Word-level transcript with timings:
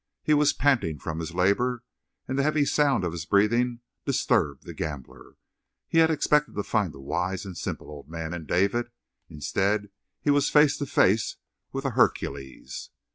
He 0.23 0.33
was 0.33 0.51
panting 0.51 0.97
from 0.97 1.19
his 1.19 1.35
labor, 1.35 1.83
and 2.27 2.35
the 2.35 2.41
heavy 2.41 2.65
sound 2.65 3.03
of 3.03 3.11
his 3.11 3.27
breathing 3.27 3.81
disturbed 4.03 4.63
the 4.65 4.73
gambler. 4.73 5.35
He 5.87 5.99
had 5.99 6.09
expected 6.09 6.55
to 6.55 6.63
find 6.63 6.95
a 6.95 6.99
wise 6.99 7.45
and 7.45 7.55
simple 7.55 7.87
old 7.89 8.09
man 8.09 8.33
in 8.33 8.47
David. 8.47 8.89
Instead, 9.29 9.91
he 10.19 10.31
was 10.31 10.49
face 10.49 10.75
to 10.79 10.87
face 10.87 11.35
with 11.71 11.85
a 11.85 11.91
Hercules. 11.91 12.89